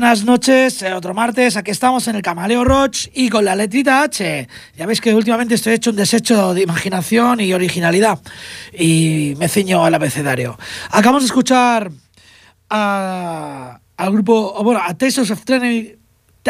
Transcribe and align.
Buenas 0.00 0.24
noches, 0.24 0.80
eh, 0.80 0.94
otro 0.94 1.12
martes, 1.12 1.58
aquí 1.58 1.70
estamos 1.70 2.08
en 2.08 2.16
el 2.16 2.22
Camaleo 2.22 2.64
Roach 2.64 3.08
y 3.12 3.28
con 3.28 3.44
la 3.44 3.54
letrita 3.54 4.02
H. 4.02 4.48
Ya 4.74 4.86
veis 4.86 4.98
que 4.98 5.14
últimamente 5.14 5.54
estoy 5.54 5.74
hecho 5.74 5.90
un 5.90 5.96
desecho 5.96 6.54
de 6.54 6.62
imaginación 6.62 7.38
y 7.40 7.52
originalidad 7.52 8.18
y 8.72 9.34
me 9.36 9.46
ciño 9.46 9.84
al 9.84 9.92
abecedario. 9.92 10.58
Acabamos 10.90 11.24
de 11.24 11.26
escuchar 11.26 11.90
a, 12.70 13.78
al 13.98 14.12
grupo, 14.12 14.64
bueno, 14.64 14.80
a 14.82 14.94
Taste 14.96 15.20
of 15.20 15.30
Extreme, 15.32 15.98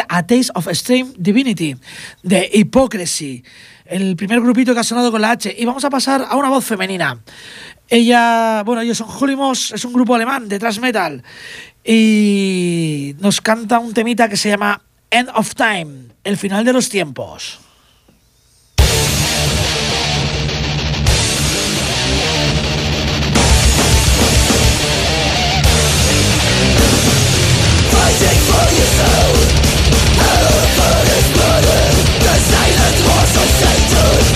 a 0.07 0.25
Taste 0.25 0.53
of 0.55 0.69
Extreme 0.69 1.11
Divinity 1.17 1.75
de 2.23 2.49
Hypocrisy, 2.53 3.43
el 3.83 4.15
primer 4.15 4.39
grupito 4.39 4.73
que 4.73 4.79
ha 4.79 4.85
sonado 4.85 5.11
con 5.11 5.19
la 5.19 5.31
H. 5.31 5.53
Y 5.59 5.65
vamos 5.65 5.83
a 5.83 5.89
pasar 5.89 6.25
a 6.25 6.37
una 6.37 6.47
voz 6.47 6.63
femenina. 6.63 7.19
Ella, 7.89 8.63
bueno, 8.65 8.81
ellos 8.81 8.97
son 8.97 9.09
Holimos, 9.09 9.73
es 9.73 9.83
un 9.83 9.91
grupo 9.91 10.15
alemán 10.15 10.47
de 10.47 10.57
thrash 10.57 10.79
metal 10.79 11.21
y 11.83 13.15
nos 13.19 13.41
canta 13.41 13.79
un 13.79 13.93
temita 13.93 14.29
que 14.29 14.37
se 14.37 14.49
llama 14.49 14.81
End 15.09 15.29
of 15.33 15.55
Time, 15.55 16.07
el 16.23 16.37
final 16.37 16.63
de 16.65 16.73
los 16.73 16.89
tiempos. 16.89 17.59
Bueno, 33.91 34.30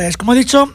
pues 0.00 0.16
como 0.16 0.32
he 0.32 0.38
dicho, 0.38 0.74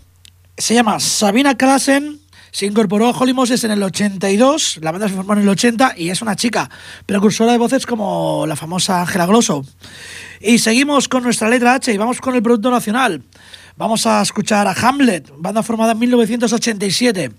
se 0.55 0.75
llama 0.75 0.99
Sabina 0.99 1.57
Klassen. 1.57 2.19
Se 2.51 2.67
incorporó 2.67 3.07
a 3.07 3.09
Holly 3.09 3.33
Moses 3.33 3.63
en 3.63 3.71
el 3.71 3.81
82, 3.81 4.77
la 4.83 4.91
banda 4.91 5.09
se 5.09 5.15
formó 5.15 5.33
en 5.33 5.39
el 5.39 5.49
80 5.49 5.95
y 5.97 6.11
es 6.11 6.21
una 6.21 6.35
chica 6.35 6.69
precursora 7.07 7.51
de 7.51 7.57
voces 7.57 7.87
como 7.87 8.45
la 8.47 8.55
famosa 8.55 9.01
Ángela 9.01 9.25
Glosso. 9.25 9.65
Y 10.39 10.59
seguimos 10.59 11.07
con 11.07 11.23
nuestra 11.23 11.49
letra 11.49 11.73
H 11.73 11.91
y 11.91 11.97
vamos 11.97 12.21
con 12.21 12.35
el 12.35 12.43
producto 12.43 12.69
nacional. 12.69 13.23
Vamos 13.77 14.05
a 14.05 14.21
escuchar 14.21 14.67
a 14.67 14.73
Hamlet, 14.73 15.33
banda 15.37 15.63
formada 15.63 15.93
en 15.93 15.99
1987. 15.99 17.31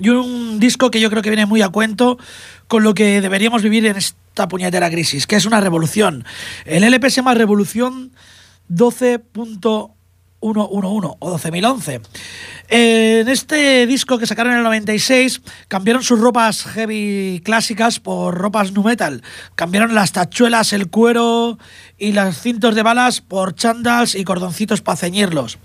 Y 0.00 0.08
un 0.08 0.58
disco 0.58 0.90
que 0.90 0.98
yo 0.98 1.08
creo 1.08 1.22
que 1.22 1.30
viene 1.30 1.46
muy 1.46 1.62
a 1.62 1.68
cuento 1.68 2.18
con 2.66 2.82
lo 2.82 2.94
que 2.94 3.20
deberíamos 3.20 3.62
vivir 3.62 3.86
en 3.86 3.96
esta 3.96 4.48
puñetera 4.48 4.90
crisis, 4.90 5.28
que 5.28 5.36
es 5.36 5.46
una 5.46 5.60
revolución. 5.60 6.24
El 6.64 6.82
LP 6.82 7.10
se 7.10 7.16
llama 7.16 7.34
Revolución 7.34 8.10
12. 8.66 9.20
111 10.42 11.16
o 11.18 11.38
12.011. 11.38 12.00
En 12.68 13.28
este 13.28 13.86
disco 13.86 14.18
que 14.18 14.26
sacaron 14.26 14.52
en 14.52 14.58
el 14.58 14.64
96 14.64 15.42
cambiaron 15.68 16.02
sus 16.02 16.18
ropas 16.18 16.64
heavy 16.64 17.40
clásicas 17.44 18.00
por 18.00 18.34
ropas 18.34 18.72
nu 18.72 18.82
metal. 18.82 19.22
Cambiaron 19.54 19.94
las 19.94 20.12
tachuelas, 20.12 20.72
el 20.72 20.88
cuero 20.88 21.58
y 21.98 22.12
los 22.12 22.38
cintos 22.38 22.74
de 22.74 22.82
balas 22.82 23.20
por 23.20 23.54
chandals 23.54 24.14
y 24.14 24.24
cordoncitos 24.24 24.80
para 24.80 24.96
ceñirlos. 24.96 25.58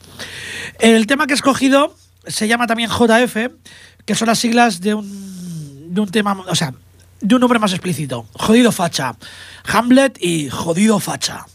El 0.79 1.07
tema 1.07 1.25
que 1.25 1.33
he 1.33 1.35
escogido 1.35 1.95
se 2.27 2.47
llama 2.47 2.67
también 2.67 2.89
JF, 2.89 3.51
que 4.05 4.15
son 4.15 4.27
las 4.27 4.39
siglas 4.39 4.81
de 4.81 4.93
un, 4.93 5.93
de 5.93 6.01
un 6.01 6.09
tema, 6.09 6.43
o 6.47 6.55
sea, 6.55 6.73
de 7.21 7.35
un 7.35 7.41
nombre 7.41 7.59
más 7.59 7.71
explícito. 7.71 8.27
Jodido 8.33 8.71
facha. 8.71 9.15
Hamlet 9.65 10.17
y 10.21 10.49
jodido 10.49 10.99
facha. 10.99 11.45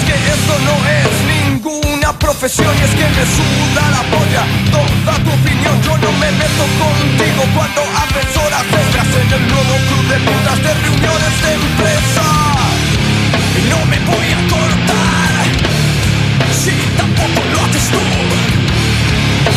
es 0.00 0.04
que 0.04 0.14
esto 0.14 0.54
no 0.64 0.76
es 0.88 1.08
ninguna 1.36 2.18
profesión 2.18 2.72
y 2.78 2.82
es 2.84 2.90
que 2.90 3.06
me 3.16 3.24
suda 3.36 3.82
la 3.90 4.02
polla 4.10 4.44
toda 4.70 5.14
tu 5.24 5.30
opinión. 5.30 5.82
Yo 5.82 5.96
no 5.98 6.12
me 6.12 6.30
meto 6.32 6.64
contigo 6.78 7.42
cuando 7.54 7.80
haces 8.00 8.36
horas 8.36 8.64
extras 8.80 9.08
en 9.20 9.32
el 9.32 9.48
nuevo 9.48 9.74
club 9.88 10.04
de 10.12 10.18
putas 10.28 10.58
de 10.62 10.74
reuniones 10.74 11.34
de 11.42 11.50
empresa. 11.54 12.26
Y 13.58 13.62
no 13.68 13.78
me 13.86 13.98
voy 14.10 14.28
a 14.32 14.40
cortar 14.48 15.42
si 16.62 16.74
tampoco 16.96 17.40
lo 17.52 17.58
haces 17.64 17.86
tú. 17.90 18.02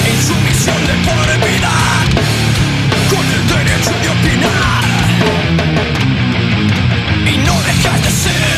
En 0.10 0.18
su 0.28 0.36
misión 0.48 0.80
de 0.88 0.96
por 1.08 1.28
vida 1.48 1.74
con 3.12 3.26
el 3.38 3.44
derecho 3.48 3.94
de 4.02 4.10
opinar 4.16 4.84
y 7.32 7.38
no 7.38 7.54
dejas 7.64 8.04
de 8.04 8.10
ser. 8.10 8.53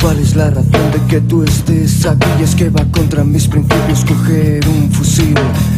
¿Cuál 0.00 0.18
es 0.18 0.36
la 0.36 0.50
razón 0.50 0.86
de 0.92 1.00
que 1.08 1.20
tú 1.22 1.42
estés 1.42 2.04
aquí? 2.04 2.28
Y 2.38 2.42
es 2.42 2.54
que 2.54 2.68
va 2.68 2.84
contra 2.92 3.24
mis 3.24 3.48
principios 3.48 4.04
coger 4.04 4.60
un 4.68 4.90
fusil. 4.92 5.34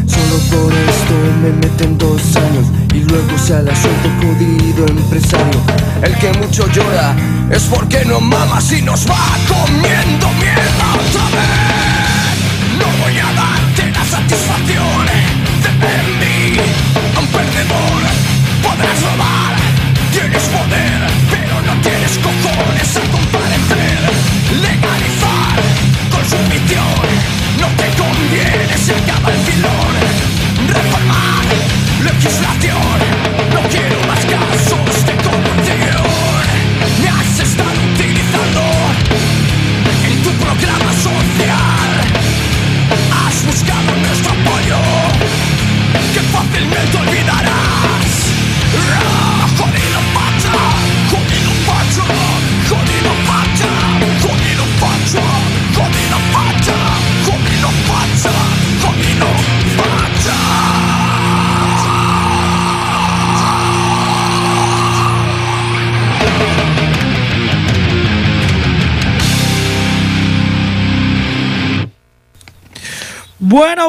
Solo 0.07 0.37
por 0.51 0.73
esto 0.73 1.15
me 1.43 1.51
meten 1.63 1.97
dos 1.97 2.21
años 2.37 2.67
y 2.95 3.01
luego 3.09 3.39
se 3.39 3.49
sale 3.49 3.71
suelto 3.77 4.09
jodido 4.21 4.87
empresario. 4.87 5.61
El 6.03 6.15
que 6.17 6.33
mucho 6.39 6.67
llora 6.73 7.15
es 7.51 7.63
porque 7.65 8.05
no 8.05 8.21
mama 8.21 8.61
si 8.61 8.83
nos 8.83 9.07
va 9.09 9.23
comiendo 9.47 10.27
mierda 10.43 10.87
otra 11.03 11.27
vez. 11.37 12.35
No 12.81 12.87
voy 13.03 13.17
a 13.19 13.31
darte 13.41 13.83
las 13.97 14.09
satisfacciones 14.09 15.25
de 15.65 15.71
mí. 16.21 16.59
A 17.17 17.21
un 17.21 17.27
perdedor 17.29 18.03
podrás 18.63 19.01
robar, 19.03 19.55
tienes 20.13 20.43
poder 20.49 21.08
tienes 22.09 22.19
cojones 22.19 22.97
a 22.97 23.01
comparecer, 23.11 23.99
legalizar 24.63 25.61
con 26.11 26.25
su 26.25 26.37
sumisión. 26.37 27.07
No 27.61 27.69
te 27.77 27.89
conviene, 27.97 28.77
se 28.77 28.95
acaba 28.95 29.31
el 29.33 29.39
filón. 29.41 29.95
Reformar 30.69 31.45
legislación. 32.03 33.08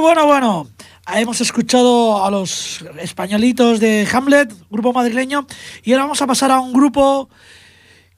Bueno, 0.10 0.26
bueno. 0.26 0.68
Hemos 1.14 1.40
escuchado 1.40 2.26
a 2.26 2.32
los 2.32 2.84
españolitos 3.00 3.80
de 3.80 4.08
Hamlet, 4.12 4.52
grupo 4.72 4.92
madrileño, 4.92 5.46
y 5.84 5.92
ahora 5.92 6.06
vamos 6.06 6.20
a 6.24 6.26
pasar 6.26 6.50
a 6.50 6.60
un 6.60 6.74
grupo 6.74 7.30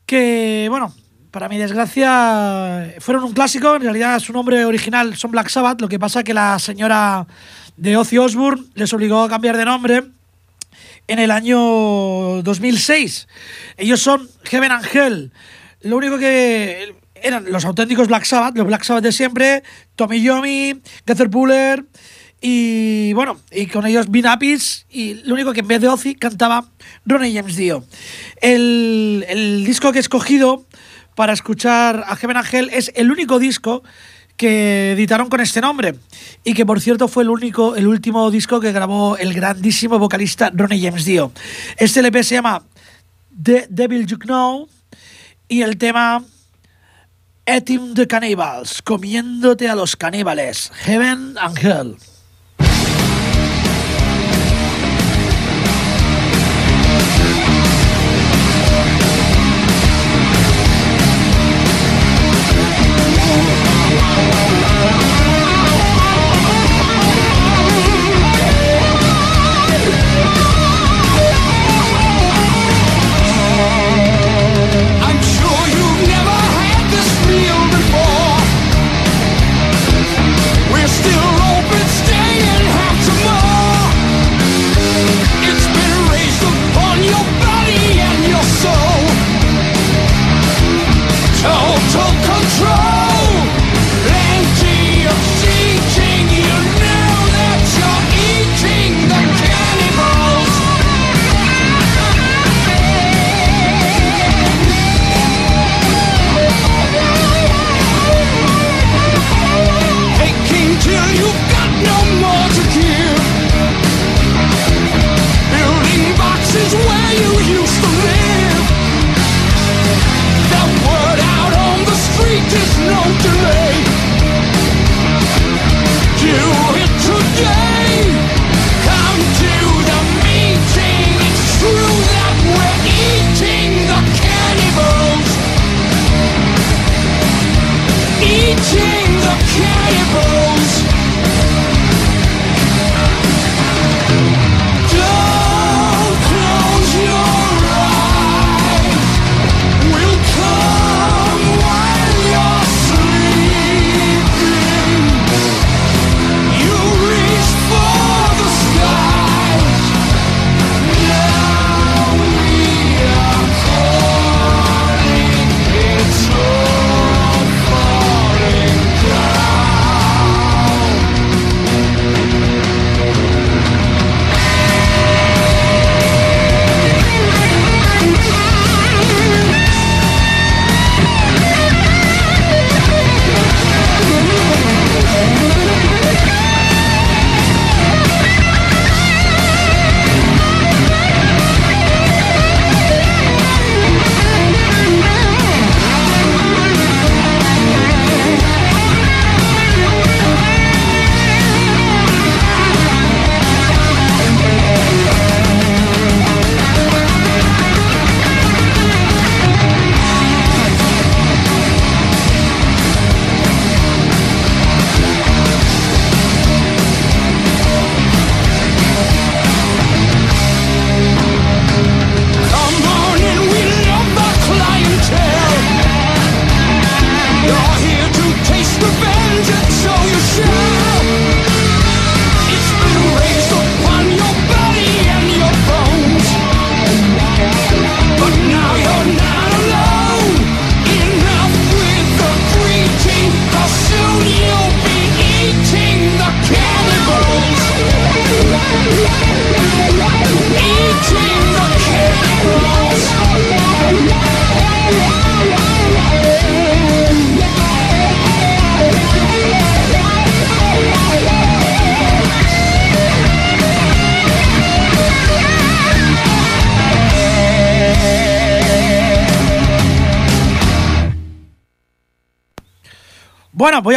que, 0.06 0.68
bueno, 0.70 0.96
para 1.32 1.50
mi 1.50 1.58
desgracia, 1.58 2.96
fueron 3.00 3.26
un 3.26 3.34
clásico. 3.34 3.76
En 3.76 3.82
realidad, 3.82 4.20
su 4.20 4.32
nombre 4.32 4.64
original 4.64 5.18
son 5.18 5.32
Black 5.32 5.50
Sabbath. 5.50 5.82
Lo 5.82 5.90
que 5.90 6.00
pasa 6.00 6.24
que 6.24 6.34
la 6.34 6.60
señora 6.60 7.28
de 7.76 7.98
Ozzy 7.98 8.18
Osbourne 8.20 8.68
les 8.74 8.94
obligó 8.94 9.24
a 9.24 9.28
cambiar 9.28 9.58
de 9.58 9.66
nombre 9.66 10.04
en 11.08 11.20
el 11.20 11.30
año 11.30 11.60
2006. 12.42 13.28
Ellos 13.76 14.02
son 14.02 14.30
Heaven 14.44 14.72
Angel. 14.72 15.34
Lo 15.82 15.98
único 15.98 16.18
que 16.18 17.01
eran 17.22 17.52
los 17.52 17.66
auténticos 17.66 18.08
Black 18.08 18.26
Sabbath, 18.26 18.56
los 18.58 18.68
Black 18.68 18.84
Sabbath 18.84 19.04
de 19.04 19.12
siempre, 19.12 19.64
Tommy 19.96 20.22
Yomi, 20.22 20.82
Getter 21.06 21.30
Puller 21.30 21.86
y 22.42 23.14
bueno, 23.14 23.40
y 23.52 23.68
con 23.68 23.86
ellos 23.86 24.10
Bean 24.10 24.26
Apis 24.26 24.88
y 24.90 25.16
lo 25.26 25.36
único 25.36 25.54
que 25.54 25.60
en 25.60 25.68
vez 25.68 25.80
de 25.80 25.88
Ozzy 25.88 26.16
cantaba 26.16 26.66
Ronnie 27.06 27.34
James 27.34 27.56
Dio. 27.56 27.86
El, 28.42 29.26
el 29.30 29.64
disco 29.64 29.92
que 29.92 30.00
he 30.00 30.02
escogido 30.02 30.66
para 31.16 31.34
escuchar 31.34 32.04
a 32.08 32.16
Heaven 32.16 32.38
Angel 32.38 32.70
es 32.74 32.92
el 32.96 33.12
único 33.12 33.38
disco 33.38 33.84
que 34.38 34.94
editaron 34.94 35.30
con 35.30 35.40
este 35.40 35.62
nombre 35.62 35.94
y 36.44 36.56
que 36.56 36.66
por 36.66 36.82
cierto 36.82 37.08
fue 37.08 37.22
el 37.22 37.30
único 37.30 37.76
el 37.76 37.86
último 37.86 38.32
disco 38.32 38.60
que 38.60 38.72
grabó 38.72 39.18
el 39.18 39.36
grandísimo 39.36 40.00
vocalista 40.00 40.50
Ronnie 40.52 40.82
James 40.82 41.06
Dio. 41.06 41.32
Este 41.78 42.00
LP 42.00 42.24
se 42.24 42.36
llama 42.36 42.64
The 43.44 43.68
Devil 43.70 44.08
You 44.08 44.18
Know 44.18 44.68
y 45.48 45.62
el 45.62 45.78
tema 45.78 46.24
Eating 47.46 47.96
the 47.96 48.06
Cannibals, 48.08 48.84
comiéndote 48.84 49.68
a 49.68 49.76
los 49.76 49.96
caníbales, 49.96 50.72
Heaven 50.86 51.36
and 51.40 51.58
Hell. 51.58 52.11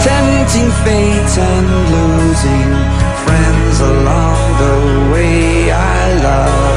tempting 0.00 0.70
fate 0.84 1.34
and 1.50 1.68
losing 1.94 2.70
friends 3.24 3.76
along 3.80 4.40
the 4.62 4.76
way 5.12 5.70
I 5.70 6.14
loved. 6.22 6.67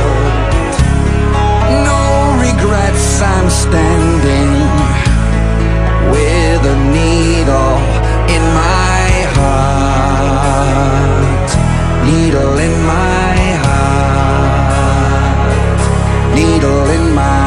I'm 3.23 3.49
standing 3.49 4.51
with 6.11 6.65
a 6.65 6.75
needle 6.97 7.77
in 8.35 8.43
my 8.61 9.09
heart. 9.35 10.69
Needle 12.05 12.57
in 12.57 12.75
my 12.85 13.35
heart. 13.65 14.61
Needle 16.35 16.89
in 16.97 17.05
my 17.13 17.40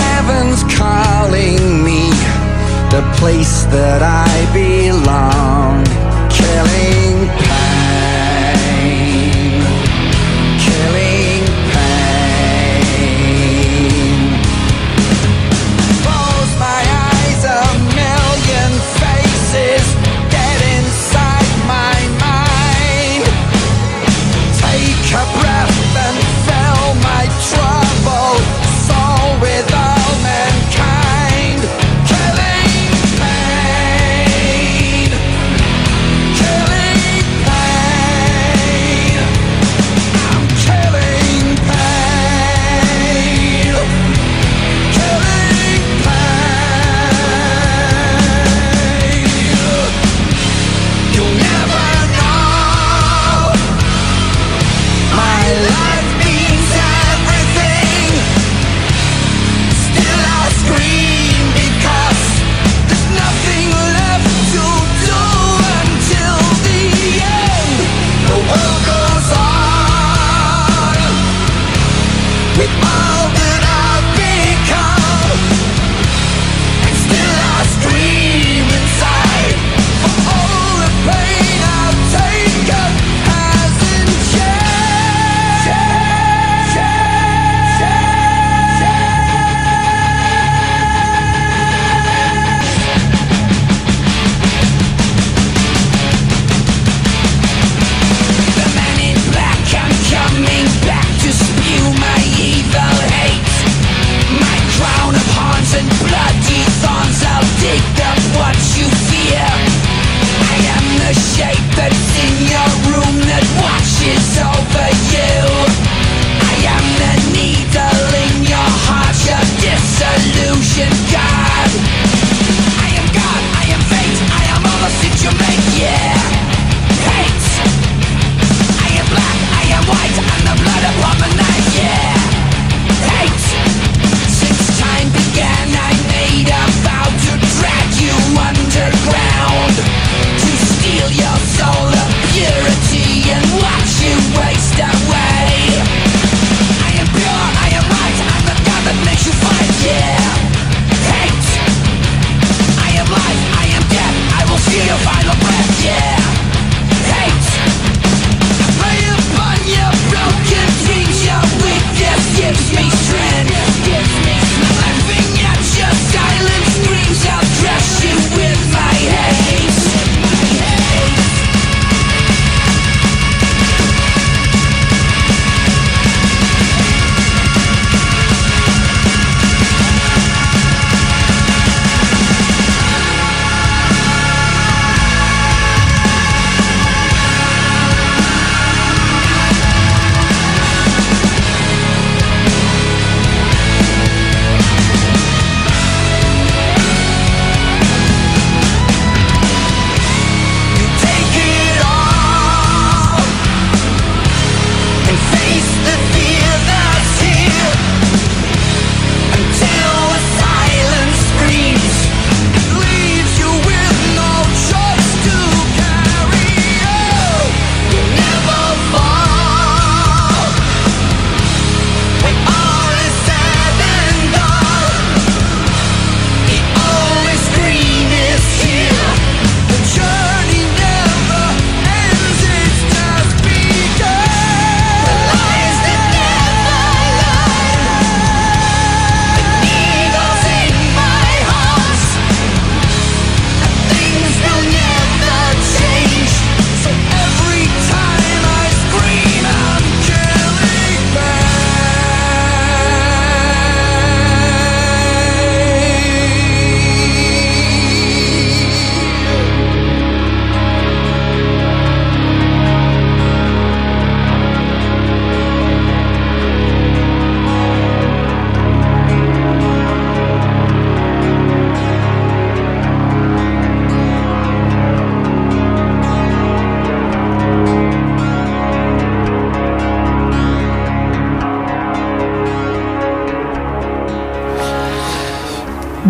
Heaven's 0.00 0.62
calling 0.76 1.84
me 1.84 2.10
the 2.90 3.02
place 3.18 3.64
that 3.64 4.02
I 4.02 4.52
belong, 4.52 5.84
killing. 6.30 7.05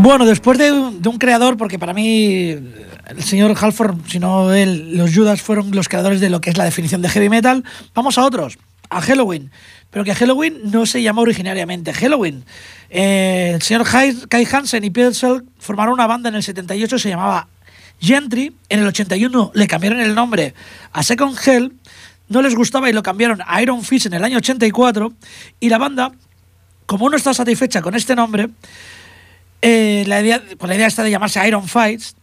Bueno, 0.06 0.24
después 0.24 0.56
de 0.56 0.70
un, 0.70 1.18
creador, 1.18 1.56
porque 1.56 1.80
para 1.80 1.92
mí 1.92 2.50
el 2.50 3.22
señor 3.24 3.56
Halford, 3.60 3.96
si 4.06 4.20
no 4.20 4.54
él, 4.54 4.96
los 4.96 5.12
Judas 5.12 5.42
fueron 5.42 5.72
los 5.72 5.88
creadores 5.88 6.20
de 6.20 6.30
lo 6.30 6.40
que 6.40 6.48
es 6.48 6.56
la 6.56 6.62
definición 6.62 7.02
de 7.02 7.08
heavy 7.08 7.28
metal, 7.28 7.64
vamos 7.92 8.16
a 8.16 8.24
otros, 8.24 8.56
a 8.88 9.00
Halloween. 9.00 9.50
Pero 9.90 10.04
que 10.04 10.14
Halloween 10.14 10.60
no 10.70 10.86
se 10.86 11.02
llamó 11.02 11.22
originariamente 11.22 11.92
Halloween. 11.92 12.44
Eh, 12.88 13.50
el 13.56 13.62
señor 13.62 13.84
Kai 13.84 14.46
Hansen 14.48 14.84
y 14.84 14.90
Peter 14.90 15.12
formaron 15.58 15.94
una 15.94 16.06
banda 16.06 16.28
en 16.28 16.36
el 16.36 16.44
78 16.44 17.00
se 17.00 17.08
llamaba 17.08 17.48
Gentry. 18.00 18.54
En 18.68 18.78
el 18.78 18.86
81 18.86 19.50
le 19.54 19.66
cambiaron 19.66 19.98
el 19.98 20.14
nombre 20.14 20.54
a 20.92 21.02
Second 21.02 21.36
Hell. 21.44 21.72
No 22.28 22.42
les 22.42 22.54
gustaba 22.54 22.88
y 22.88 22.92
lo 22.92 23.02
cambiaron 23.02 23.40
a 23.44 23.60
Iron 23.60 23.82
Fist 23.82 24.06
en 24.06 24.14
el 24.14 24.22
año 24.22 24.36
84. 24.38 25.12
Y 25.58 25.68
la 25.68 25.78
banda, 25.78 26.12
como 26.86 27.10
no 27.10 27.16
está 27.16 27.34
satisfecha 27.34 27.82
con 27.82 27.96
este 27.96 28.14
nombre, 28.14 28.50
eh, 29.62 30.04
la, 30.06 30.20
idea, 30.20 30.42
pues 30.58 30.68
la 30.68 30.76
idea 30.76 30.86
está 30.86 31.02
de 31.02 31.10
llamarse 31.10 31.46
Iron 31.46 31.66
Fights, 31.66 32.16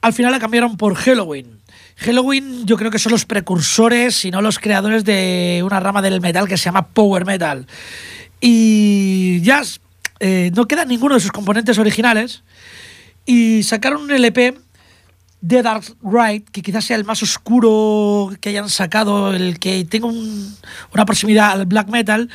al 0.00 0.12
final 0.12 0.32
la 0.32 0.38
cambiaron 0.38 0.76
por 0.76 0.94
Halloween. 0.94 1.60
Halloween 1.96 2.66
yo 2.66 2.76
creo 2.76 2.90
que 2.90 2.98
son 2.98 3.12
los 3.12 3.24
precursores, 3.24 4.16
si 4.16 4.30
no 4.30 4.42
los 4.42 4.58
creadores 4.58 5.04
de 5.04 5.62
una 5.64 5.80
rama 5.80 6.02
del 6.02 6.20
metal 6.20 6.48
que 6.48 6.56
se 6.56 6.64
llama 6.64 6.88
Power 6.88 7.24
Metal. 7.24 7.66
Y 8.40 9.40
ya 9.42 9.62
eh, 10.20 10.50
no 10.54 10.66
queda 10.66 10.84
ninguno 10.84 11.14
de 11.14 11.20
sus 11.20 11.32
componentes 11.32 11.78
originales. 11.78 12.42
Y 13.26 13.62
sacaron 13.62 14.02
un 14.02 14.10
LP 14.10 14.54
de 15.40 15.62
Dark 15.62 15.84
Ride, 16.02 16.44
que 16.52 16.62
quizás 16.62 16.84
sea 16.84 16.96
el 16.96 17.04
más 17.04 17.22
oscuro 17.22 18.30
que 18.40 18.48
hayan 18.50 18.68
sacado, 18.68 19.34
el 19.34 19.58
que 19.58 19.84
tenga 19.84 20.08
una 20.08 21.04
proximidad 21.06 21.52
al 21.52 21.66
black 21.66 21.88
metal, 21.88 22.30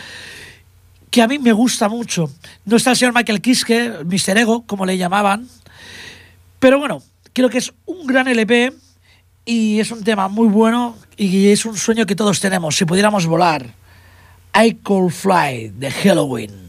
que 1.10 1.22
a 1.22 1.28
mí 1.28 1.40
me 1.40 1.52
gusta 1.52 1.90
mucho. 1.90 2.32
No 2.66 2.78
está 2.78 2.92
el 2.92 2.98
señor 2.98 3.14
Michael 3.14 3.42
Kiske, 3.42 4.04
Mr. 4.06 4.38
Ego, 4.38 4.64
como 4.66 4.86
le 4.86 4.98
llamaban, 4.98 5.48
pero 6.60 6.78
bueno, 6.78 7.02
creo 7.34 7.50
que 7.50 7.58
es 7.58 7.74
un 7.86 8.06
gran 8.06 8.28
LP 8.28 8.74
y 9.46 9.80
es 9.80 9.92
un 9.92 10.04
tema 10.04 10.28
muy 10.28 10.48
bueno 10.48 10.96
y 11.18 11.48
es 11.48 11.66
un 11.66 11.78
sueño 11.78 12.06
que 12.06 12.16
todos 12.16 12.40
tenemos. 12.40 12.76
Si 12.76 12.86
pudiéramos 12.86 13.26
volar, 13.26 13.74
I 14.54 14.76
Could 14.76 15.12
Fly 15.12 15.70
de 15.70 15.92
Halloween. 15.92 16.69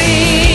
free. 0.00 0.49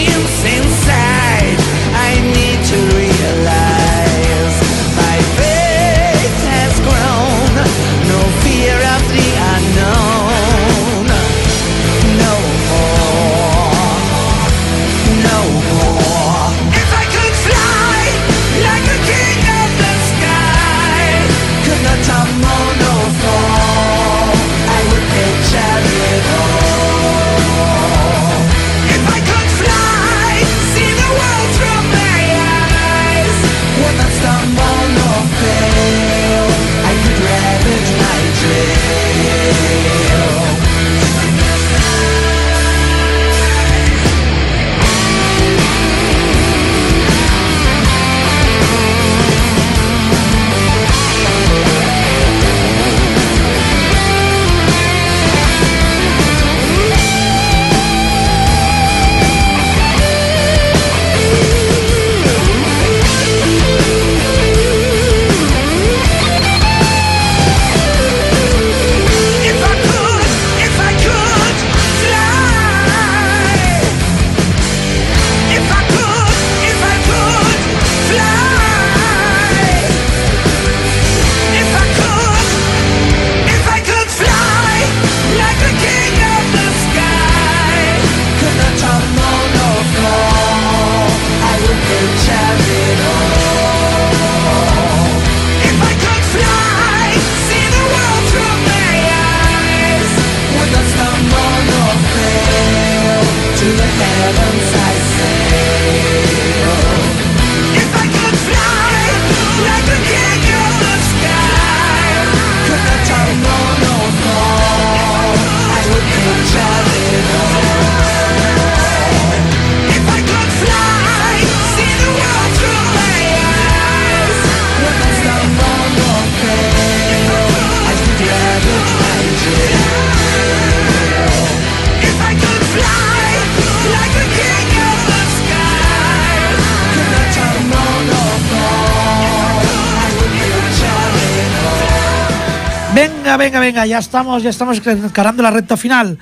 Venga, 143.46 143.60
venga, 143.60 143.86
ya 143.86 144.00
estamos, 144.00 144.42
ya 144.42 144.50
estamos 144.50 144.82
encarando 144.88 145.44
la 145.44 145.52
recta 145.52 145.78
final. 145.78 146.18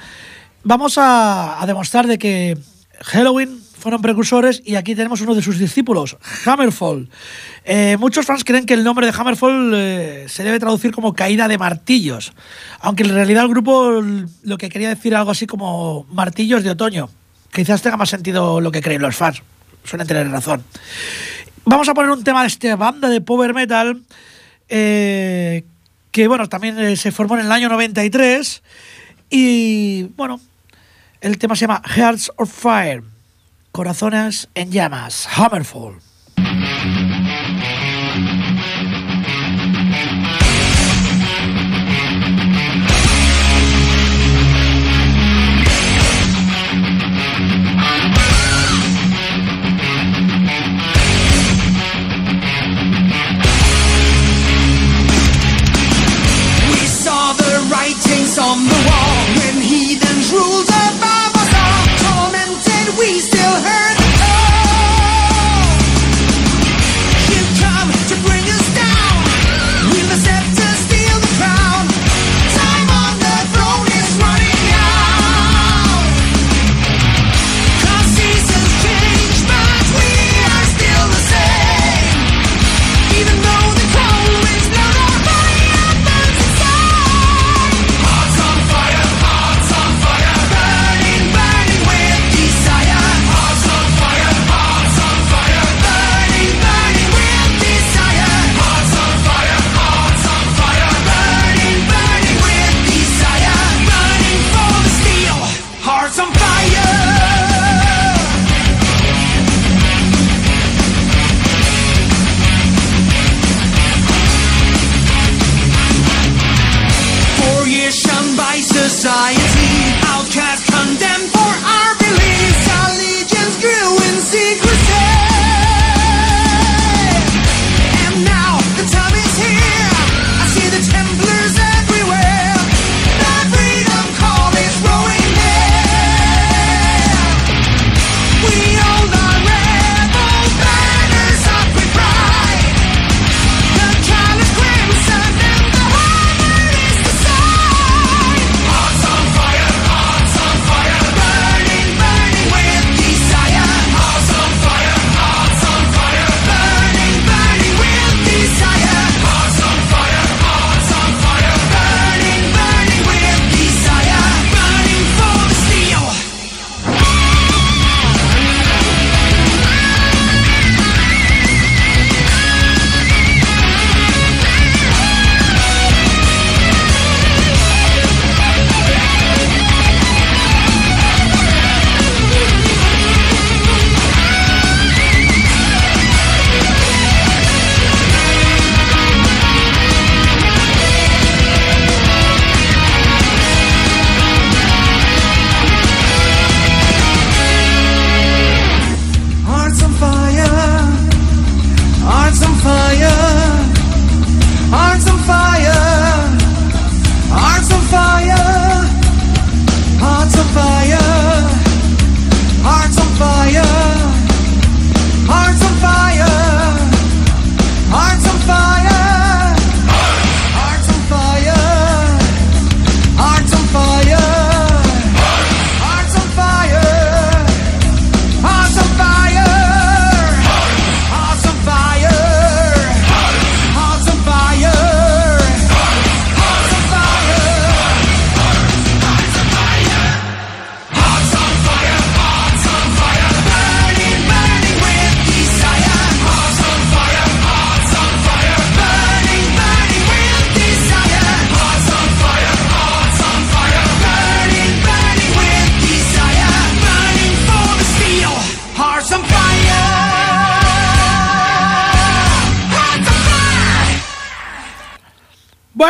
Vamos 0.65 0.95
a, 0.97 1.63
demostrar 1.65 2.05
de 2.05 2.17
que 2.17 2.57
Halloween 2.99 3.61
fueron 3.79 4.01
precursores 4.01 4.61
y 4.65 4.75
aquí 4.75 4.93
tenemos 4.93 5.21
uno 5.21 5.33
de 5.33 5.41
sus 5.41 5.57
discípulos, 5.57 6.17
Hammerfall. 6.45 7.07
Eh, 7.63 7.95
muchos 7.97 8.25
fans 8.25 8.43
creen 8.43 8.65
que 8.65 8.73
el 8.73 8.83
nombre 8.83 9.07
de 9.07 9.13
Hammerfall 9.17 9.71
eh, 9.73 10.25
se 10.27 10.43
debe 10.43 10.59
traducir 10.59 10.91
como 10.91 11.13
caída 11.13 11.47
de 11.47 11.57
martillos, 11.57 12.33
aunque 12.81 13.03
en 13.03 13.13
realidad 13.13 13.45
el 13.45 13.49
grupo 13.51 14.03
lo 14.43 14.57
que 14.57 14.67
quería 14.67 14.89
decir 14.89 15.15
algo 15.15 15.31
así 15.31 15.47
como 15.47 16.05
martillos 16.11 16.61
de 16.61 16.71
otoño. 16.71 17.09
Quizás 17.53 17.81
tenga 17.81 17.95
más 17.95 18.09
sentido 18.09 18.59
lo 18.59 18.69
que 18.69 18.81
creen 18.81 19.01
los 19.01 19.15
fans, 19.15 19.41
suelen 19.85 20.07
tener 20.07 20.29
razón. 20.29 20.65
Vamos 21.63 21.87
a 21.87 21.93
poner 21.93 22.11
un 22.11 22.25
tema 22.25 22.41
de 22.41 22.47
esta 22.47 22.75
banda 22.75 23.07
de 23.07 23.21
power 23.21 23.53
metal 23.53 24.01
eh, 24.67 25.63
que 26.13 26.27
bueno, 26.27 26.47
también 26.47 26.79
eh, 26.79 26.95
se 26.95 27.11
formó 27.11 27.35
en 27.37 27.45
el 27.47 27.51
año 27.51 27.67
93 27.69 28.61
y 29.31 30.03
bueno, 30.15 30.39
el 31.21 31.39
tema 31.39 31.55
se 31.55 31.61
llama 31.61 31.81
Hearts 31.83 32.31
of 32.37 32.53
Fire, 32.53 33.03
Corazones 33.71 34.47
en 34.53 34.71
llamas, 34.71 35.27
Hammerfall. 35.35 35.95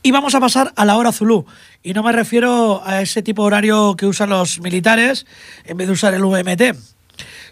Y 0.02 0.10
vamos 0.10 0.34
a 0.34 0.40
pasar 0.40 0.72
a 0.76 0.84
la 0.84 0.96
hora 0.96 1.12
Zulu. 1.12 1.46
Y 1.82 1.92
no 1.92 2.02
me 2.02 2.12
refiero 2.12 2.82
a 2.84 3.02
ese 3.02 3.22
tipo 3.22 3.42
de 3.42 3.46
horario 3.48 3.96
que 3.96 4.06
usan 4.06 4.30
los 4.30 4.60
militares 4.60 5.26
en 5.64 5.76
vez 5.76 5.86
de 5.86 5.92
usar 5.92 6.14
el 6.14 6.24
VMT, 6.24 6.76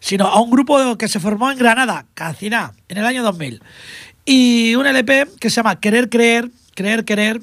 sino 0.01 0.27
a 0.27 0.41
un 0.41 0.51
grupo 0.51 0.97
que 0.97 1.09
se 1.09 1.21
formó 1.21 1.51
en 1.51 1.59
Granada, 1.59 2.07
Cacina, 2.15 2.73
en 2.89 2.99
el 2.99 3.07
año 3.07 3.23
2000. 3.23 3.63
Y 4.25 4.75
un 4.75 4.87
LP 4.87 5.27
que 5.41 5.51
se 5.51 5.57
llama 5.57 5.81
Querer 5.81 6.09
Creer, 6.09 6.51
Creer 6.77 7.05
Querer, 7.07 7.41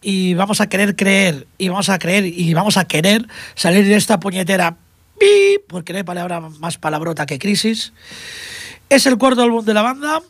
y 0.00 0.34
vamos 0.34 0.60
a 0.60 0.68
querer 0.68 0.96
creer, 0.96 1.46
y 1.58 1.68
vamos 1.68 1.90
a 1.90 1.98
creer, 1.98 2.24
y 2.24 2.52
vamos 2.54 2.78
a 2.78 2.86
querer 2.86 3.28
salir 3.54 3.86
de 3.86 3.94
esta 3.94 4.18
puñetera, 4.18 4.76
porque 5.68 5.92
no 5.92 5.98
hay 5.98 6.02
palabra 6.02 6.40
más 6.40 6.78
palabrota 6.78 7.26
que 7.26 7.38
crisis. 7.38 7.92
Es 8.88 9.06
el 9.06 9.18
cuarto 9.18 9.42
álbum 9.42 9.64
de 9.64 9.74
la 9.74 9.82
banda, 9.82 10.22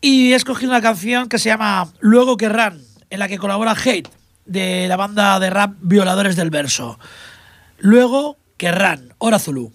y 0.00 0.32
he 0.32 0.36
escogido 0.36 0.70
una 0.70 0.82
canción 0.82 1.28
que 1.28 1.38
se 1.38 1.48
llama 1.48 1.90
Luego 2.00 2.36
Querrán 2.36 2.82
en 3.10 3.18
la 3.18 3.28
que 3.28 3.38
colabora 3.38 3.72
Hate, 3.72 4.08
de 4.44 4.86
la 4.86 4.96
banda 4.96 5.40
de 5.40 5.48
rap 5.50 5.74
Violadores 5.80 6.36
del 6.36 6.50
Verso. 6.50 6.98
Luego, 7.78 8.36
Querrán, 8.58 9.14
Hora 9.18 9.38
Zulu. 9.38 9.72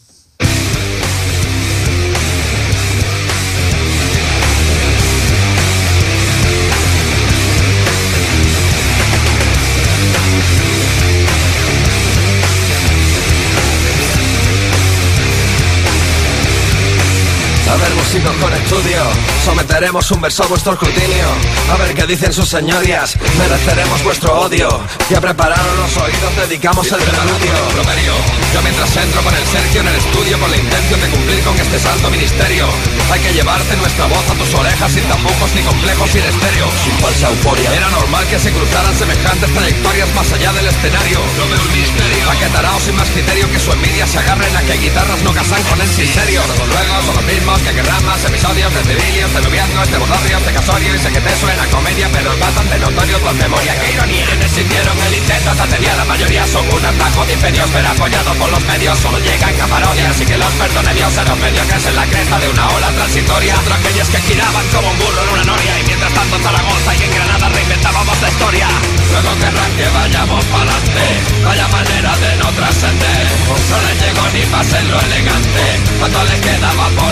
A 17.72 17.76
ver, 17.78 17.96
músicos 17.96 18.36
con 18.38 18.54
estudio, 18.54 19.02
someteremos 19.46 20.12
un 20.12 20.22
verso 20.22 20.44
a 20.44 20.48
vuestro 20.48 20.74
escrutinio. 20.74 21.26
A 21.72 21.78
ver 21.78 21.96
qué 21.96 22.06
dicen 22.06 22.34
sus 22.34 22.50
señorías, 22.50 23.18
mereceremos 23.40 24.04
vuestro 24.04 24.42
odio. 24.42 24.82
Y 25.10 25.16
a 25.16 25.22
prepararos 25.22 25.78
los 25.78 25.98
oídos 25.98 26.36
dedicamos 26.36 26.86
el 26.92 27.00
preludio. 27.00 28.14
Yo 28.54 28.62
mientras 28.62 28.96
entro 28.98 29.22
con 29.24 29.34
el 29.34 29.46
Sergio 29.48 29.82
en 29.82 29.88
el 29.88 29.96
estudio 29.96 30.40
con 30.40 30.52
la 30.52 30.58
intención 30.58 31.02
de 31.02 31.08
cumplir 31.10 31.44
con 31.44 31.56
este 31.58 31.80
santo 31.80 32.10
ministerio. 32.12 32.68
Hay 33.12 33.20
que 33.22 33.34
llevarte 33.34 33.76
nuestra 33.78 34.06
voz 34.06 34.30
a 34.30 34.34
tus 34.34 34.54
orejas 34.54 34.92
sin 34.92 35.04
tapujos 35.04 35.56
ni 35.56 35.62
complejos 35.62 36.10
sin 36.12 36.22
estéreo. 36.22 36.68
Sin 36.84 36.94
falsa 37.00 37.30
euforia. 37.30 37.74
Era 37.74 37.90
normal 37.90 38.28
que 38.28 38.40
se 38.40 38.52
cruzaran 38.52 38.94
semejantes 38.98 39.54
trayectorias 39.54 40.14
más 40.14 40.32
allá 40.32 40.52
del 40.54 40.68
escenario. 40.68 41.20
No 41.40 41.48
veo 41.48 41.62
un 41.64 41.74
misterio. 41.74 42.28
Paquetaraos 42.28 42.84
sin 42.84 42.96
más 42.96 43.10
criterio 43.10 43.50
que 43.50 43.60
su 43.60 43.72
envidia 43.72 44.06
se 44.06 44.20
agarren 44.20 44.56
a 44.56 44.62
que 44.62 44.78
guitarras 44.78 45.24
no 45.24 45.34
casan 45.34 45.64
con 45.64 45.80
él 45.82 45.90
sin 45.90 46.08
serio. 46.14 46.42
Luego 46.70 47.02
son 47.08 47.16
los 47.16 47.26
mismos 47.26 47.63
que 47.72 47.84
más 48.04 48.24
episodios 48.26 48.74
civilios, 48.84 49.34
de 49.34 49.42
noviazgos, 49.42 49.90
de 49.90 49.98
bodorrios, 49.98 50.46
de 50.46 50.52
casorio 50.52 50.96
y 50.96 51.00
sé 51.00 51.10
que 51.12 51.22
te 51.22 51.36
suena 51.40 51.66
comedia, 51.68 52.10
pero 52.12 52.34
es 52.34 52.40
bastante 52.40 52.78
notorio 52.78 53.18
tu 53.20 53.34
memoria. 53.36 53.80
Que 53.80 53.94
ironía. 53.94 54.26
Quienes 54.26 54.52
sintieron 54.52 54.98
el 55.00 55.14
intento 55.16 55.50
hasta 55.52 55.66
tenía 55.68 55.96
la 55.96 56.06
mayoría 56.06 56.46
son 56.48 56.68
un 56.68 56.86
atajo 56.86 57.26
de 57.26 57.34
imperios, 57.34 57.70
pero 57.72 57.88
apoyados 57.88 58.36
por 58.36 58.50
los 58.52 58.64
medios 58.66 59.00
solo 59.00 59.18
llegan 59.20 59.62
a 59.62 59.68
parodias 59.68 60.12
así 60.12 60.26
que 60.26 60.38
los 60.38 60.52
perdone 60.54 60.94
Dios 60.94 61.18
a 61.18 61.24
los 61.24 61.38
medios 61.40 61.66
que 61.68 61.76
es 61.78 61.86
en 61.86 61.96
la 61.96 62.06
cresta 62.06 62.40
de 62.40 62.50
una 62.50 62.70
ola 62.70 62.90
transitoria. 62.92 63.56
Otros 63.56 63.78
aquellos 63.80 64.10
que 64.10 64.20
giraban 64.20 64.68
como 64.68 64.92
un 64.92 65.00
burro 65.00 65.24
en 65.24 65.30
una 65.30 65.44
noria 65.44 65.80
y 65.80 65.84
mientras 65.88 66.14
tanto 66.14 66.40
Zaragoza 66.40 66.96
y 67.00 67.04
en 67.04 67.12
Granada 67.16 67.50
reinventábamos 67.50 68.22
la 68.22 68.30
historia. 68.30 68.68
Luego 69.12 69.32
querrán 69.40 69.72
que 69.78 69.88
vayamos 69.88 70.46
pa'lante, 70.46 71.06
vaya 71.46 71.68
manera 71.70 72.12
de 72.18 72.36
no 72.38 72.52
trascender. 72.52 73.24
No 73.70 73.78
les 73.88 74.02
llegó 74.02 74.28
ni 74.34 74.42
pasen 74.52 74.92
lo 74.92 75.00
elegante, 75.00 75.64
cuando 76.00 76.24
les 76.26 76.42
quedaba 76.42 76.90
por. 76.90 77.03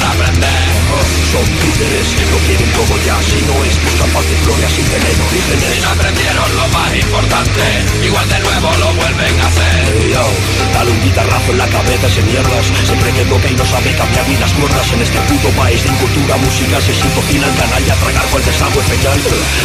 Títeres, 1.41 2.07
no 2.29 2.37
quieren 2.45 2.71
todo 2.73 2.93
ya 3.05 3.17
Si 3.23 3.39
no 3.45 3.55
es 3.65 3.75
buscan 3.83 4.09
paz 4.11 4.25
de 4.29 4.37
gloria 4.45 4.69
sin 4.69 4.85
tener 4.85 5.15
orígenes 5.17 5.77
Y 5.77 5.81
no 5.81 5.89
aprendieron 5.89 6.49
lo 6.55 6.67
más 6.69 6.89
importante 6.95 7.61
Igual 8.05 8.27
de 8.29 8.39
nuevo 8.39 8.69
lo 8.77 8.93
vuelven 8.93 9.39
a 9.39 9.47
hacer. 9.47 9.71
Hey, 9.91 10.11
yo, 10.13 10.25
dale 10.73 10.91
un 10.91 11.01
guitarrazo 11.01 11.51
en 11.51 11.57
la 11.57 11.67
cabeza 11.67 12.07
ese 12.07 12.21
mierdas. 12.23 12.65
Siempre 12.83 13.11
que 13.13 13.25
toca 13.25 13.47
y 13.47 13.55
no 13.55 13.65
sabe 13.65 13.93
cambiar 13.95 14.27
ni 14.27 14.37
las 14.37 14.53
En 14.91 15.01
este 15.01 15.19
puto 15.29 15.49
país 15.55 15.83
de 15.83 15.89
incultura 15.89 16.37
musical 16.37 16.81
Se 16.81 16.93
cocina 17.15 17.45
el 17.47 17.55
canal 17.55 17.83
y 17.85 17.89
a 17.89 17.95
tragar 17.95 18.25
por 18.27 18.39
el 18.39 18.45
desagüe 18.45 18.83
fecal 18.83 19.19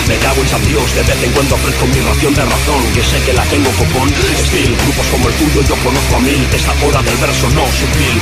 Me 0.09 0.17
cago 0.17 0.41
en 0.43 0.49
San 0.49 0.65
Dios, 0.67 0.95
de 0.95 1.03
vez 1.03 1.23
en 1.23 1.33
cuando 1.33 1.55
ofrezco 1.55 1.87
mi 1.87 2.01
ración 2.01 2.35
de 2.35 2.45
razón 2.45 2.83
Que 2.95 3.03
sé 3.03 3.19
que 3.25 3.33
la 3.33 3.45
tengo 3.45 3.71
copón. 3.71 4.09
Steel, 4.47 4.77
grupos 4.77 5.07
como 5.09 5.29
el 5.29 5.35
tuyo 5.35 5.61
yo 5.63 5.77
conozco 5.83 6.17
a 6.17 6.21
mil. 6.21 6.43
Esta 6.53 6.73
hora 6.85 7.03
del 7.03 7.17
verso 7.17 7.49
no 7.51 7.65
sutil. 7.73 8.17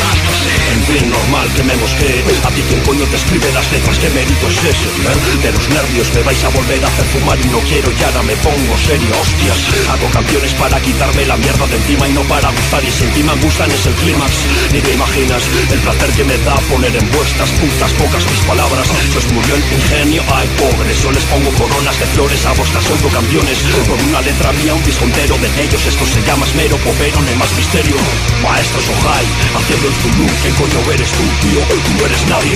En 0.73 0.81
fin, 0.89 1.11
normal 1.11 1.49
que 1.55 1.63
me 1.63 1.77
mosquee 1.77 2.25
A 2.45 2.51
ti 2.51 2.63
quien 2.69 2.81
coño 2.81 3.05
te 3.07 3.17
escribe 3.17 3.44
las 3.53 3.71
letras 3.73 3.99
que 3.99 4.09
mérito 4.11 4.49
es 4.49 4.59
ese 4.65 4.89
¿eh? 4.89 5.43
De 5.43 5.53
los 5.53 5.69
nervios 5.69 6.09
me 6.15 6.23
vais 6.23 6.45
a 6.45 6.49
volver 6.49 6.85
a 6.85 6.89
hacer 6.89 7.05
fumar 7.13 7.39
y 7.41 7.49
no 7.49 7.59
quiero 7.61 7.91
y 7.93 8.03
ahora 8.05 8.23
me 8.23 8.37
pongo 8.37 8.79
serio. 8.79 9.11
Hostias, 9.21 9.59
hago 9.91 10.09
canciones 10.11 10.55
para 10.55 10.81
quitarme 10.81 11.27
la 11.27 11.37
mierda 11.37 11.67
de 11.67 11.77
encima 11.77 12.09
y 12.09 12.13
no 12.13 12.23
para 12.23 12.49
gustar. 12.51 12.83
Y 12.85 12.91
si 12.91 13.05
encima 13.05 13.35
gustan 13.43 13.71
es 13.71 13.87
el 13.87 13.95
clímax. 13.95 14.33
Ni 14.73 14.81
te 14.81 14.93
imaginas 14.95 15.43
el 15.71 15.81
placer 15.81 16.11
que 16.17 16.25
me 16.25 16.39
da 16.39 16.55
poner 16.71 16.95
en 16.97 17.11
vuestras 17.13 17.51
putas 17.51 17.93
pocas 17.93 18.25
mis 18.31 18.41
palabras. 18.47 18.87
Se 19.13 19.35
murió 19.35 19.55
el 19.55 19.65
ingenio, 19.73 20.23
ay 20.33 20.49
pobres 20.59 21.03
Yo 21.03 21.11
les 21.11 21.25
pongo 21.25 21.51
coronas 21.53 21.99
de 21.99 22.07
flores 22.07 22.47
a 22.47 22.53
vuestras 22.53 22.85
canciones. 23.13 23.59
Con 23.89 24.01
una 24.09 24.21
letra 24.23 24.53
mía, 24.53 24.75
un 24.75 24.85
disco 24.85 25.05
entero 25.05 25.37
de 25.39 25.49
ellos. 25.63 25.85
Esto 25.85 26.07
se 26.07 26.23
llama 26.23 26.47
esmero, 26.47 26.77
popero, 26.79 27.21
no 27.21 27.29
hay 27.29 27.37
más 27.37 27.53
misterio. 27.57 27.97
Maestros 28.43 28.89
Ojai, 28.89 29.27
haciendo 29.57 29.89
el 29.89 29.95
zulu 29.95 30.27
¿Qué 30.43 30.51
coño 30.51 30.93
eres 30.93 31.11
tú, 31.11 31.25
tío? 31.43 31.61
Tú 31.85 31.93
no 31.99 32.07
eres 32.07 32.27
nadie 32.29 32.55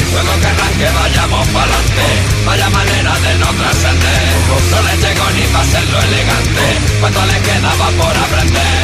que 0.78 0.88
vayamos 0.94 1.46
pa'lante 1.48 2.06
Vaya 2.46 2.70
manera 2.70 3.12
de 3.18 3.32
no 3.42 3.50
trascender. 3.58 4.22
No 4.70 4.78
les 4.86 4.98
llegó 5.02 5.26
ni 5.34 5.44
pa' 5.52 5.64
ser 5.66 5.84
lo 5.90 5.98
elegante 6.00 6.64
Cuando 7.00 7.20
les 7.26 7.40
quedaba 7.42 7.86
por 7.98 8.14
aprender. 8.14 8.78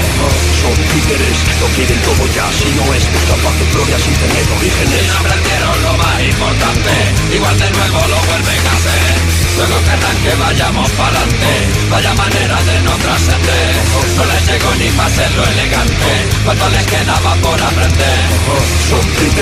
Son 0.60 0.74
títeres, 0.90 1.38
no 1.60 1.66
quieren 1.76 2.00
todo 2.02 2.24
ya 2.34 2.46
Si 2.58 2.68
no 2.74 2.84
es 2.94 3.04
paz 3.44 3.54
de 3.58 3.66
gloria 3.72 3.98
sin 3.98 4.14
tener 4.14 4.44
Y 4.44 4.52
orígenes 4.58 5.06
no 5.06 5.14
aprendieron 5.22 5.76
lo 5.86 5.92
más 6.02 6.18
importante 6.20 6.92
Igual 7.32 7.56
de 7.62 7.70
nuevo 7.70 7.98
lo 8.10 8.18
vuelven 8.26 8.62
a 8.66 8.74
hacer. 8.74 9.14
Luego 9.54 9.76
querrán 9.86 10.16
que 10.18 10.34
vayamos 10.34 10.90
pa'lante 10.98 11.52
Vaya 11.90 12.12
manera 12.14 12.58
de 12.58 12.76
no 12.82 12.94
trascender. 12.98 13.72
No 14.18 14.22
les 14.26 14.42
llegó 14.50 14.70
ni 14.82 14.88
pa' 14.98 15.10
ser 15.10 15.30
lo 15.38 15.44
elegante 15.46 16.10
Cuando 16.44 16.68
les 16.70 16.86
quedaba 16.90 17.32
por 17.38 17.58
aprender 17.62 18.33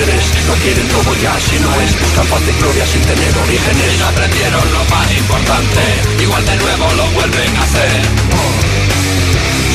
No 0.03 0.53
quieren 0.59 0.85
todo 0.89 1.15
ya 1.21 1.31
Si 1.39 1.55
no 1.59 1.71
es 1.79 1.97
buscar 1.97 2.25
paz 2.25 2.45
de 2.45 2.51
gloria 2.59 2.85
sin 2.85 2.99
tener 3.03 3.31
Y 3.31 3.39
orígenes. 3.39 3.99
No 3.99 4.07
aprendieron 4.07 4.65
lo 4.73 4.83
más 4.91 5.07
importante 5.15 5.79
Igual 6.19 6.45
de 6.45 6.55
nuevo 6.57 6.91
lo 6.93 7.05
vuelven 7.11 7.55
a 7.55 7.63
hacer. 7.63 8.01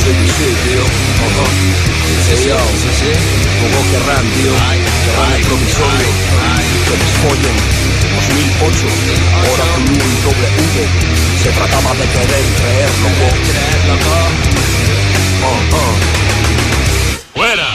Sí, 0.04 0.12
sí, 0.36 0.48
tío 0.68 0.84
Ajá. 0.84 1.46
Sí, 2.28 2.36
sí, 2.36 2.52
sí, 2.52 2.90
sí 3.00 3.10
Como 3.56 3.78
querrán, 3.88 4.24
tío 4.36 4.52
Querrán 4.52 5.32
el 5.32 5.42
provisorio 5.48 6.10
Que 6.84 6.94
les 7.00 7.12
follen. 7.24 7.56
2008 8.20 8.84
Hora 9.48 9.64
con 9.72 9.82
un 9.88 10.12
doble 10.28 10.48
V 10.60 10.76
Se 11.42 11.50
trataba 11.56 11.90
de 11.96 12.04
querer 12.04 12.44
creer, 12.60 12.92
loco 13.00 13.28
Oh, 15.40 15.56
oh. 15.72 17.38
¡Fuera! 17.38 17.70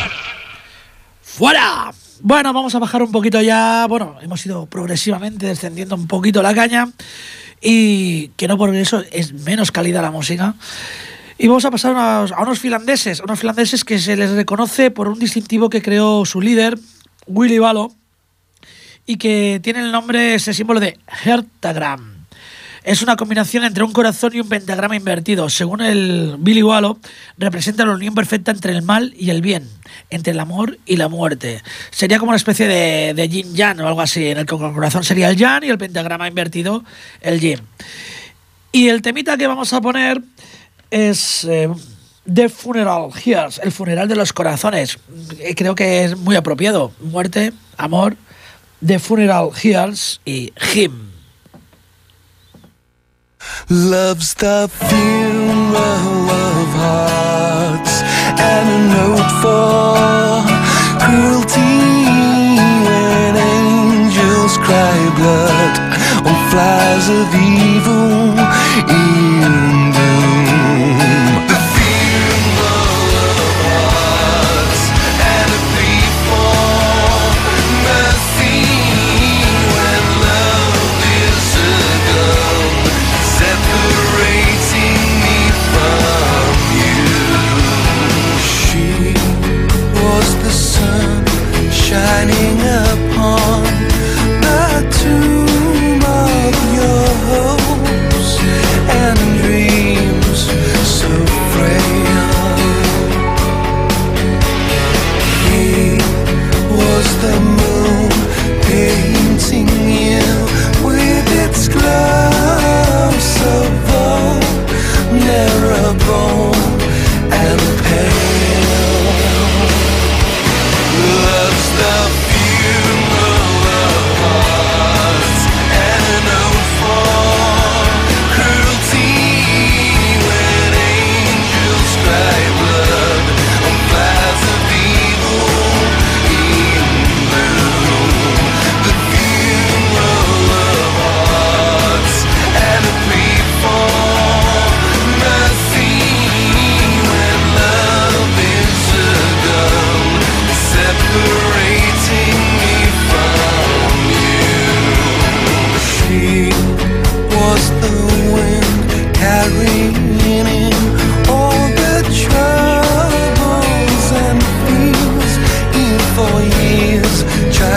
¡Fuera! 1.24 1.92
Bueno, 2.22 2.54
vamos 2.54 2.74
a 2.76 2.80
bajar 2.80 3.04
un 3.04 3.12
poquito 3.12 3.42
ya. 3.42 3.86
Bueno, 3.88 4.18
hemos 4.22 4.46
ido 4.46 4.66
progresivamente 4.66 5.48
descendiendo 5.48 5.96
un 5.96 6.08
poquito 6.08 6.42
la 6.42 6.54
caña. 6.54 6.90
Y 7.62 8.30
que 8.30 8.48
no 8.48 8.58
por 8.58 8.76
eso 8.76 9.04
es 9.12 9.34
menos 9.34 9.72
calidad 9.72 10.02
la 10.02 10.12
música. 10.12 10.56
Y 11.38 11.48
vamos 11.48 11.66
a 11.66 11.72
pasar 11.72 11.96
a 11.96 12.20
unos, 12.20 12.32
a 12.32 12.42
unos 12.42 12.60
finlandeses, 12.60 13.20
a 13.20 13.24
unos 13.24 13.40
finlandeses 13.40 13.84
que 13.84 14.00
se 14.00 14.16
les 14.16 14.32
reconoce 14.32 14.92
por 14.92 15.08
un 15.08 15.20
distintivo 15.20 15.70
que 15.70 15.82
creó 15.82 16.26
su 16.26 16.42
líder, 16.42 16.78
Willy 17.26 17.60
Valo, 17.60 17.92
y 19.06 19.18
que 19.18 19.60
tiene 19.64 19.80
el 19.80 19.92
nombre, 19.92 20.36
ese 20.36 20.54
símbolo 20.54 20.80
de 20.80 21.00
Hertagram. 21.26 22.13
Es 22.84 23.02
una 23.02 23.16
combinación 23.16 23.64
entre 23.64 23.84
un 23.84 23.94
corazón 23.94 24.32
y 24.36 24.42
un 24.42 24.50
pentagrama 24.50 24.98
invertido. 24.98 25.50
Según 25.50 25.80
el 25.80 26.36
Billy 26.40 26.62
Wallo, 26.62 26.98
representa 27.38 27.86
la 27.86 27.94
unión 27.94 28.14
perfecta 28.14 28.52
entre 28.52 28.74
el 28.74 28.82
mal 28.82 29.14
y 29.18 29.30
el 29.30 29.42
bien, 29.42 29.70
entre 30.10 30.34
el 30.34 30.40
amor 30.40 30.78
y 30.86 30.98
la 30.98 31.08
muerte. 31.08 31.62
Sería 31.92 32.20
como 32.20 32.32
una 32.32 32.38
especie 32.38 32.68
de, 32.68 33.14
de 33.14 33.30
yin 33.30 33.56
yang 33.56 33.80
o 33.80 33.88
algo 33.88 34.02
así, 34.02 34.28
en 34.28 34.38
el 34.38 34.44
el 34.44 34.46
corazón 34.48 35.06
sería 35.06 35.30
el 35.30 35.38
yang 35.38 35.64
y 35.64 35.70
el 35.70 35.78
pentagrama 35.78 36.28
invertido 36.28 36.84
el 37.22 37.40
yin. 37.40 37.62
Y 38.74 38.90
el 38.90 39.02
temita 39.02 39.38
que 39.38 39.48
vamos 39.48 39.72
a 39.72 39.80
poner 39.80 40.22
es 40.92 41.46
eh, 41.46 41.70
The 42.32 42.50
Funeral 42.50 43.12
Hears, 43.14 43.62
el 43.64 43.72
funeral 43.72 44.10
de 44.10 44.18
los 44.18 44.34
corazones. 44.34 45.00
Eh, 45.40 45.56
Creo 45.56 45.74
que 45.74 46.04
es 46.04 46.18
muy 46.18 46.36
apropiado. 46.36 46.92
Muerte, 47.00 47.54
amor, 47.78 48.18
The 48.86 49.00
Funeral 49.00 49.52
Hears 49.56 50.20
y 50.26 50.52
Him. 50.74 51.13
Love's 53.70 54.34
the 54.34 54.70
funeral 54.90 56.30
of 56.30 56.68
hearts 56.84 58.02
and 58.40 58.68
a 58.70 58.82
note 58.98 59.32
for 59.42 60.44
cruelty 61.04 62.06
when 62.88 63.36
angels 63.36 64.58
cry 64.58 64.98
blood 65.18 65.74
on 66.28 66.36
flies 66.52 67.08
of 67.10 67.28
evil 67.36 68.38
in 68.90 69.93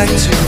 to 0.07 0.46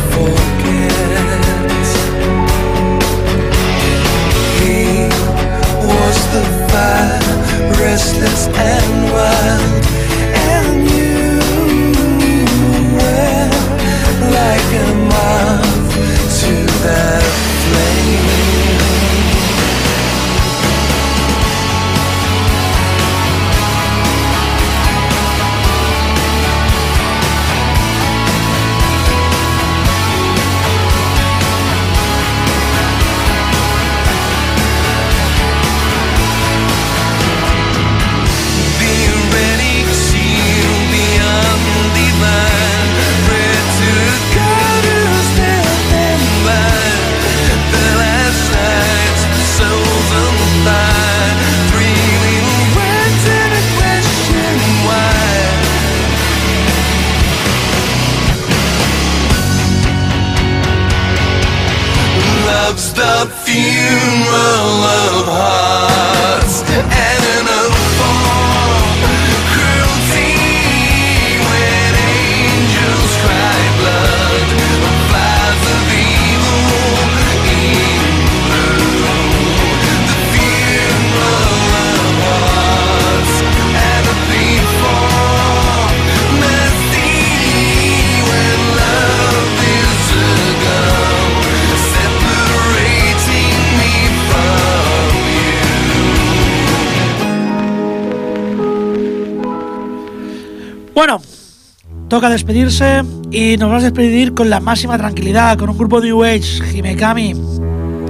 toca 102.08 102.30
despedirse 102.30 103.02
y 103.30 103.56
nos 103.58 103.68
vamos 103.68 103.84
a 103.84 103.90
despedir 103.90 104.32
con 104.32 104.48
la 104.48 104.60
máxima 104.60 104.96
tranquilidad, 104.96 105.58
con 105.58 105.68
un 105.68 105.76
grupo 105.76 106.00
de 106.00 106.10
Age, 106.10 106.76
Himekami. 106.76 107.34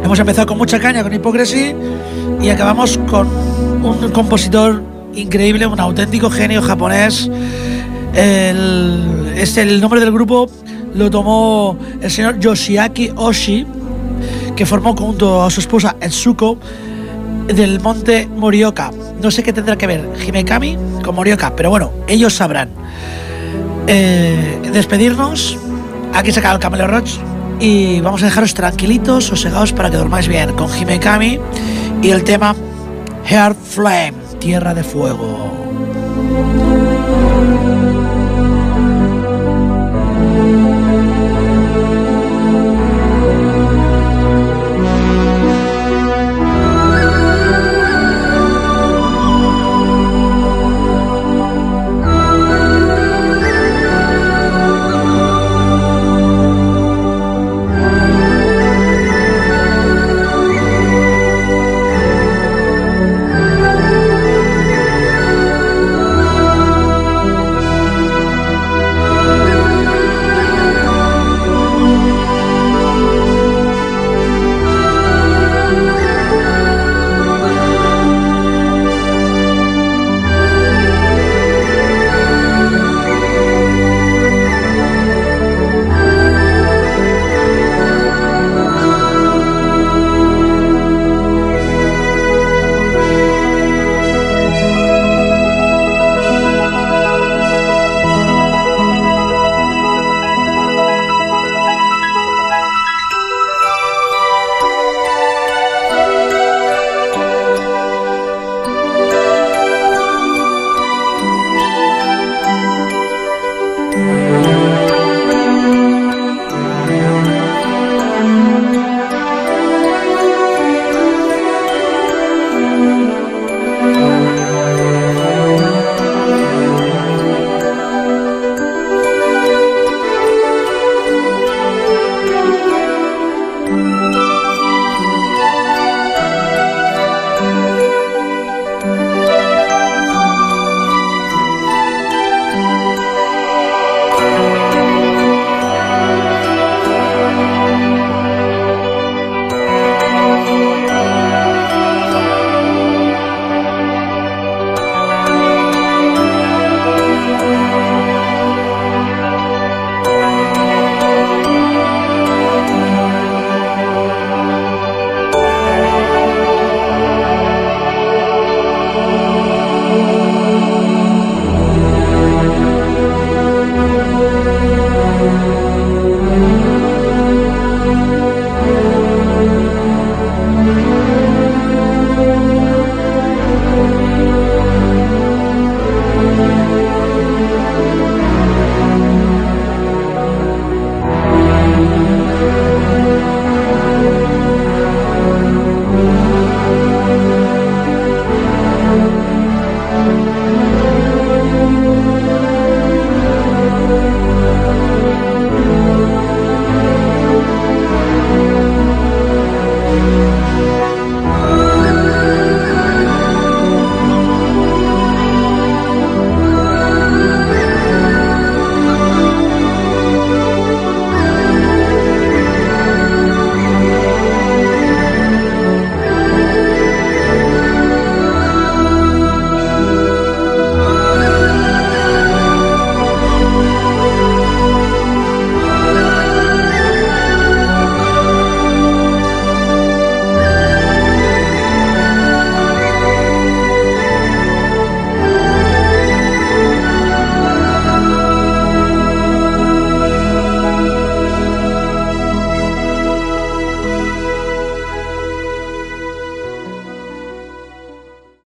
Hemos 0.04 0.18
empezado 0.18 0.46
con 0.46 0.56
mucha 0.56 0.78
caña, 0.78 1.02
con 1.02 1.12
Hypocrisy, 1.12 1.74
y 2.40 2.48
acabamos 2.48 2.98
con 3.10 3.26
un 3.82 4.10
compositor 4.12 4.82
increíble, 5.14 5.66
un 5.66 5.80
auténtico 5.80 6.30
genio 6.30 6.62
japonés. 6.62 7.28
El, 8.14 9.32
este, 9.36 9.62
el 9.62 9.80
nombre 9.80 10.00
del 10.00 10.12
grupo 10.12 10.48
lo 10.94 11.10
tomó 11.10 11.76
el 12.00 12.10
señor 12.10 12.38
Yoshiaki 12.38 13.10
Oshi, 13.16 13.66
que 14.54 14.64
formó 14.64 14.96
junto 14.96 15.42
a 15.42 15.50
su 15.50 15.60
esposa 15.60 15.96
Etsuko 16.00 16.58
del 17.48 17.80
monte 17.80 18.28
Morioka. 18.28 18.92
No 19.20 19.32
sé 19.32 19.42
qué 19.42 19.52
tendrá 19.52 19.76
que 19.76 19.88
ver 19.88 20.08
Himekami 20.24 20.78
con 21.04 21.16
Morioka, 21.16 21.54
pero 21.56 21.70
bueno, 21.70 21.90
ellos 22.06 22.34
sabrán. 22.34 22.70
Eh, 23.88 24.60
despedirnos. 24.70 25.58
Aquí 26.14 26.30
se 26.30 26.40
acaba 26.40 26.54
el 26.54 26.60
Camelo 26.60 26.86
Roach. 26.86 27.12
Y 27.58 28.00
vamos 28.00 28.22
a 28.22 28.26
dejaros 28.26 28.54
tranquilitos, 28.54 29.24
sosegados 29.24 29.72
para 29.72 29.90
que 29.90 29.96
dormáis 29.96 30.28
bien 30.28 30.52
con 30.52 30.70
Himekami 30.70 31.40
y 32.02 32.10
el 32.10 32.22
tema 32.22 32.54
Heart 33.24 33.58
Flame, 33.60 34.14
Tierra 34.38 34.74
de 34.74 34.84
Fuego. 34.84 36.87